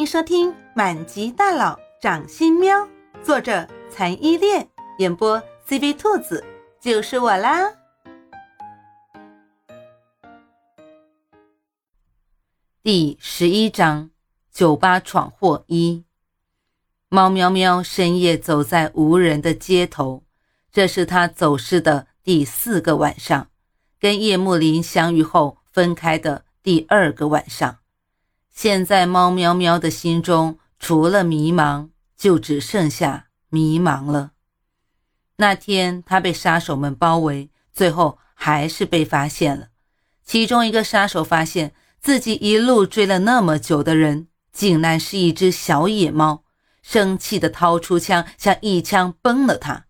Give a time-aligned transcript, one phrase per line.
[0.00, 2.74] 欢迎收听《满级大佬掌心喵》，
[3.22, 4.66] 作者残依恋，
[4.96, 5.38] 演播
[5.68, 6.42] CV 兔子，
[6.80, 7.70] 就是我啦。
[12.82, 14.08] 第十一章：
[14.50, 16.06] 酒吧闯祸一。
[17.10, 20.24] 猫喵喵深夜走在无人的街头，
[20.72, 23.50] 这是他走失的第四个晚上，
[23.98, 27.76] 跟叶幕林相遇后分开的第二个晚上。
[28.52, 34.32] 现在，猫喵喵的心中除了迷茫，就只剩下迷茫了。
[35.36, 39.68] 那天，他被杀手们包围，最后还是被发现了。
[40.24, 46.44] 其中一个杀手发现自己一路追了那么久的人，竟然是一只小野猫，
[46.82, 49.86] 生气地掏出枪，想一枪崩了他。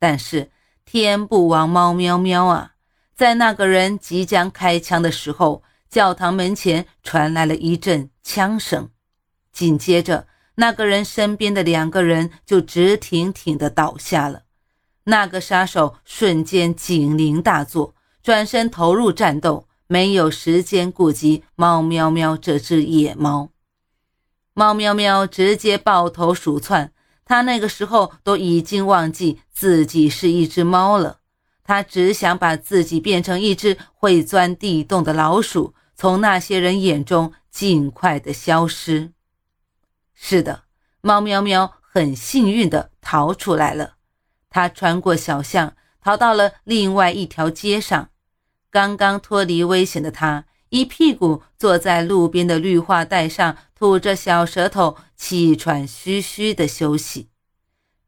[0.00, 0.50] 但是，
[0.84, 2.72] 天不亡猫喵喵啊！
[3.14, 5.62] 在那个人即将开枪的时候。
[5.90, 8.90] 教堂门前传来了一阵枪声，
[9.52, 14.42] 紧接着，那个人身边的两个人就直挺挺地倒下了。
[15.04, 23.50] 那个杀手瞬间警铃大作，转身投入战斗，没有时间顾及猫喵喵这只野猫。
[24.54, 26.92] 猫喵喵直接抱头鼠窜，
[27.24, 31.19] 他那个时候都已经忘记自己是一只猫了，
[31.70, 35.72] 他只想把自己变成一只会钻地洞的老鼠。
[35.94, 39.12] 从那些人眼中尽快的消失。
[40.12, 40.64] 是的，
[41.00, 43.94] 猫喵喵很幸运的逃出来了。
[44.48, 48.10] 它穿过小巷，逃到了另外一条街上。
[48.68, 57.28] 刚刚脱离危险的它，一屁股坐在路边的绿化带上，吐着小舌头，气喘吁吁的休息。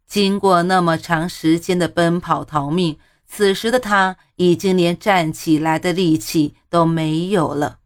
[0.09, 2.99] 经过那么长时间的奔跑逃命，
[3.35, 7.79] 此时的他已经连站起来的力气都没有了。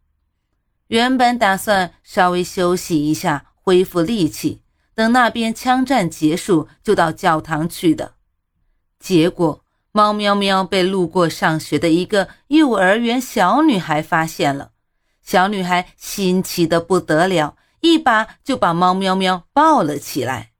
[0.87, 4.61] 原本打算稍微休息一下，恢复力气，
[4.93, 8.15] 等那边枪战结束就到教堂去的。
[8.99, 9.63] 结果，
[9.93, 14.71] 猫喵喵被路过上学的一个幼儿园小女孩发现了。
[15.21, 20.51] 小女孩新奇的不得了，一把就把猫喵喵抱了起来。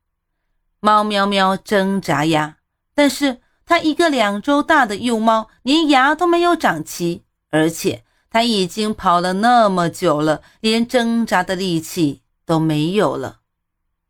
[0.80, 2.60] 猫喵喵挣扎呀，
[2.96, 8.04] 但是它一个两周大的幼猫，连牙都没有长齐，而且。
[8.30, 13.40] 他已经跑了那么久了，连挣扎的力气都没有了，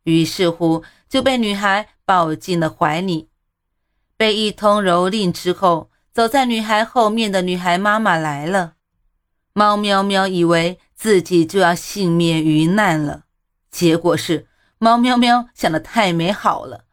[0.04, 3.30] 于是乎就被女孩抱进了怀里。
[4.18, 8.74] 被一通蹂躏之后，走在女孩后面的女孩妈妈来了。
[9.54, 13.26] 猫喵喵以为自己就要幸免于难了，
[13.70, 14.48] 结果是
[14.80, 16.86] 猫喵喵想的太美好了。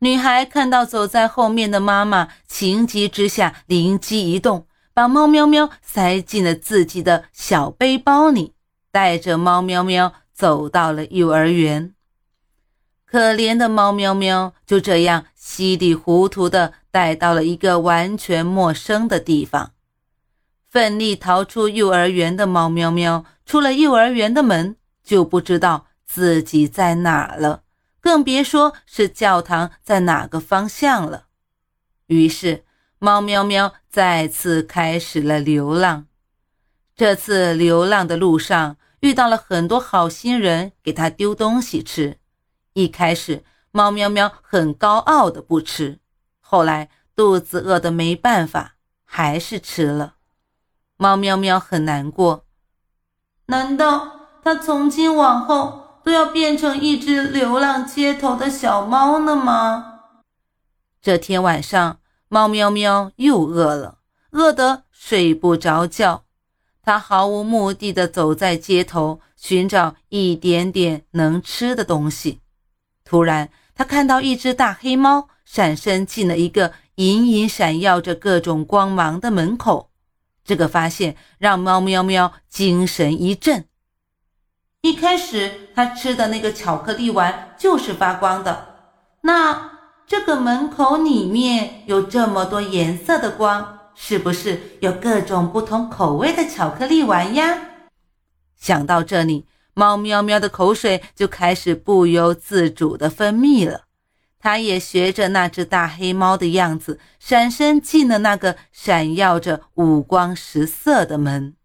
[0.00, 4.66] 女孩看到走在后面的妈妈，情急之下灵机一动。
[4.92, 8.54] 把猫喵喵塞进了自己的小背包里，
[8.90, 11.92] 带着猫喵喵走到了幼儿园。
[13.04, 19.72] 可怜的猫喵喵就这样稀里糊涂地带到了一个完全陌生的地方。
[20.66, 27.64] 奋力逃出幼儿园的猫喵喵，出了幼儿园的门就不知道自己在哪了，
[28.06, 31.26] 更别说是教堂在哪个方向了。
[32.06, 32.62] 于是。
[32.98, 36.06] 猫喵喵再次开始了流浪。
[36.94, 42.18] 这次流浪的路上遇到了很多好心人，给它丢东西吃。
[42.72, 45.98] 一开始，猫喵喵很高傲的不吃，
[46.40, 50.14] 后来肚子饿的没办法，还是吃了。
[50.96, 52.46] 猫喵喵很难过，
[53.46, 54.10] 难道
[54.42, 60.02] 它从今往后都要变成一只流浪街头的小猫了吗？
[61.02, 61.98] 这天晚上。
[62.28, 63.98] 猫喵喵又饿了，
[64.30, 66.24] 饿得睡不着觉。
[66.82, 72.40] 它毫无目的地走在街头，寻找一点点能吃的东西。
[73.04, 79.90] 突然，它看到一只大黑猫闪身进了一个隐隐闪耀着各种光芒的门口。
[80.44, 83.66] 这个发现让猫喵喵精神一振。
[84.86, 88.76] 一开始，他吃的那个巧克力丸就是发光的。
[89.22, 89.72] 那。
[90.08, 97.58] 这个门口里面有这么多颜色的光，是不是有各种不同口味的巧克力丸呀？
[98.54, 103.86] 想到这里，猫喵喵的口水就开始不由自主的分泌了。
[104.38, 111.56] 它也学着那只大黑猫的样子，闪身进了那个闪耀着五光十色的门。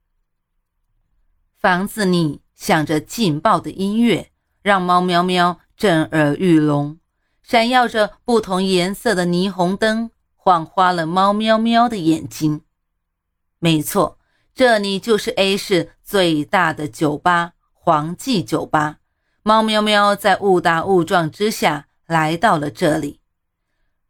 [1.60, 4.30] 房子里响着劲爆的音乐，
[4.62, 7.00] 让猫喵喵震耳欲聋。
[7.42, 12.62] 闪耀着不同颜色的霓虹灯，晃花了猫喵喵的眼睛。
[13.58, 14.20] 没错，
[14.54, 18.98] 这里就是 A 市最大的酒吧——黄记酒吧。
[19.42, 23.22] 猫喵喵在误打误撞之下来到了这里。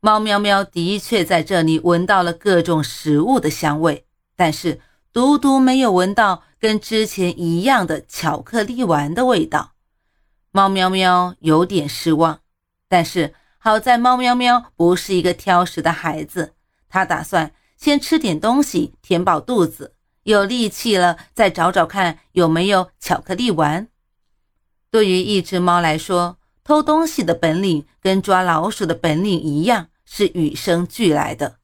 [0.02, 4.06] 猫喵喵的确在这里闻到了各种食物的香味，
[4.36, 4.82] 但是
[5.14, 9.74] 独独没有闻到跟之前一样的巧克力丸的味道。
[10.52, 12.40] 猫喵喵有点失望，
[12.88, 16.54] 但是好在猫喵喵不是一个挑食的孩子，
[16.88, 23.90] 它打算先吃点东西填饱肚子，有力气了再找找看有没有巧克力丸。
[24.90, 29.88] 对于一只猫来说，偷东西的本领跟抓老鼠的本领一样。
[30.14, 31.60] 是与生俱来的。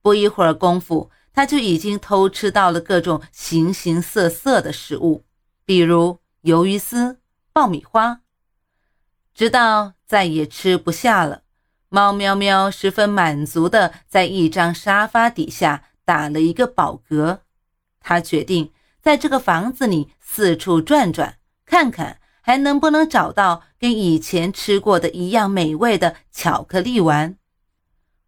[0.00, 5.24] 不一会儿功夫，他就已经偷吃到了各种形形色色的食物，
[5.64, 7.20] 比如鱿鱼丝、
[7.52, 8.20] 爆米花。
[9.32, 11.42] 直到再也吃不下了，
[11.88, 17.38] 猫喵喵十分满足的在一张沙发底下打了一个饱嗝。
[18.00, 27.36] 他决定在这个房子里四处转转，看看还能不能找到跟以前吃过的一样美味的巧克力丸。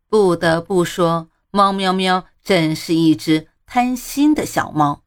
[0.09, 5.03] 不得不说，猫喵喵真是一只贪心的小猫。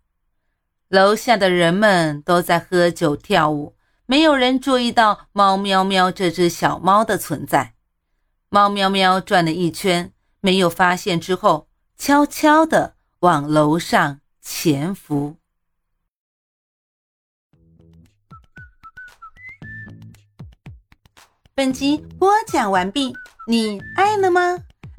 [0.87, 7.73] 楼下的人们都在喝酒跳舞，没有人注意到猫喵喵这只小猫的存在。
[8.49, 11.67] 猫喵喵转了一圈，没有发现之后，
[11.97, 15.37] 悄悄地往楼上潜伏。
[21.55, 23.13] 本集播讲完毕，
[23.47, 24.59] 你爱了吗？